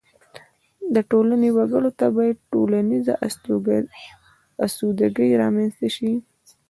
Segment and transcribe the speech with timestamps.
[0.93, 3.13] د ټولنې وګړو ته باید ټولیزه
[4.65, 6.11] اسودګي رامنځته شي.